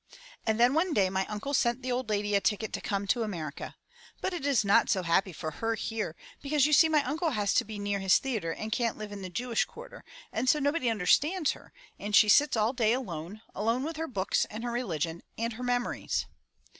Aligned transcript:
"And 0.47 0.59
then 0.59 0.73
one 0.73 0.95
day 0.95 1.11
my 1.11 1.27
uncle 1.27 1.53
sent 1.53 1.83
the 1.83 1.91
old 1.91 2.09
lady 2.09 2.33
a 2.33 2.41
ticket 2.41 2.73
to 2.73 2.81
come 2.81 3.05
to 3.05 3.21
America. 3.21 3.75
But 4.19 4.33
it 4.33 4.47
is 4.47 4.65
not 4.65 4.89
so 4.89 5.03
happy 5.03 5.31
for 5.31 5.51
her 5.51 5.75
here, 5.75 6.15
because 6.41 6.65
you 6.65 6.73
see 6.73 6.89
my 6.89 7.03
uncle 7.03 7.29
has 7.29 7.53
to 7.53 7.63
be 7.63 7.77
near 7.77 7.99
his 7.99 8.17
theatre 8.17 8.51
and 8.51 8.71
can't 8.71 8.97
live 8.97 9.11
in 9.11 9.21
the 9.21 9.29
Jewish 9.29 9.63
quarter, 9.65 10.03
and 10.33 10.49
so 10.49 10.57
nobody 10.57 10.89
understands 10.89 11.51
her, 11.51 11.71
and 11.99 12.15
she 12.15 12.29
sits 12.29 12.57
all 12.57 12.73
day 12.73 12.93
alone, 12.93 13.43
alone 13.53 13.83
with 13.83 13.97
her 13.97 14.07
books 14.07 14.45
and 14.45 14.63
her 14.63 14.71
religion 14.71 15.21
and 15.37 15.53
her 15.53 15.63
memories." 15.63 16.25